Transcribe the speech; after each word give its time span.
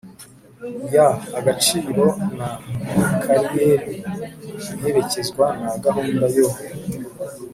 y 0.93 0.97
agaciro 1.39 2.03
na 2.37 2.49
kariyeri 3.23 3.95
iherekezwa 4.75 5.45
na 5.63 5.73
gahunda 5.85 6.25
yo 6.35 6.47